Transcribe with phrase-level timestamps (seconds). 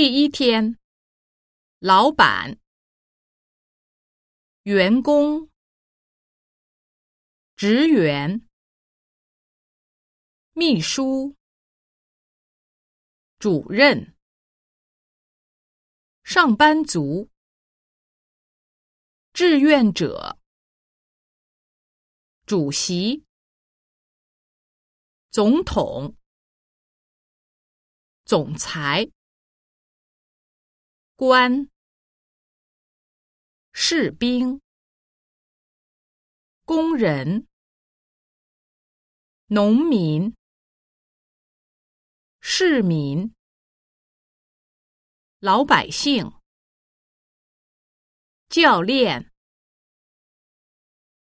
[0.00, 0.78] 第一天，
[1.80, 2.60] 老板、
[4.62, 5.50] 员工、
[7.56, 8.48] 职员、
[10.52, 11.34] 秘书、
[13.40, 14.14] 主任、
[16.22, 17.28] 上班族、
[19.32, 20.38] 志愿者、
[22.46, 23.24] 主席、
[25.32, 26.14] 总统、
[28.24, 29.10] 总裁。
[31.20, 31.68] 官、
[33.72, 34.62] 士兵、
[36.64, 37.48] 工人、
[39.46, 40.36] 农民、
[42.38, 43.34] 市民、
[45.40, 46.40] 老百姓、
[48.48, 49.32] 教练、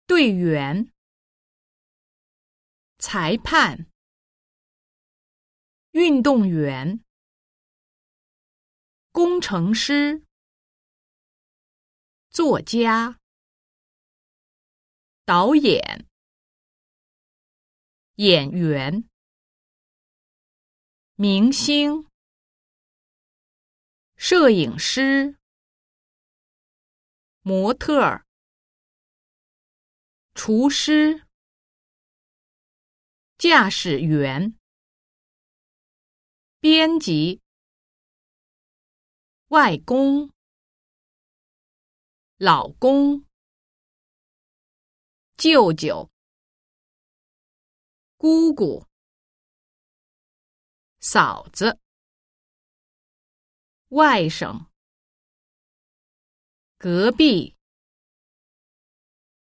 [0.07, 0.93] 队员、
[2.97, 3.91] 裁判、
[5.91, 7.03] 运动员。
[9.13, 10.23] 工程师、
[12.29, 13.19] 作家、
[15.25, 16.07] 导演、
[18.15, 19.03] 演员、
[21.15, 22.07] 明星、
[24.15, 25.37] 摄影师、
[27.41, 28.23] 模特、
[30.33, 31.27] 厨师、
[33.37, 34.57] 驾驶员、
[36.61, 37.41] 编辑。
[39.51, 40.31] 外公、
[42.37, 43.25] 老公、
[45.35, 46.09] 舅舅、
[48.15, 48.87] 姑姑、
[51.01, 51.81] 嫂子、
[53.89, 54.69] 外甥、
[56.77, 57.57] 隔壁、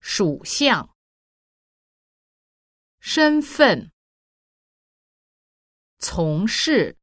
[0.01, 0.93] 属相、
[2.99, 3.93] 身份、
[6.01, 6.99] 从事。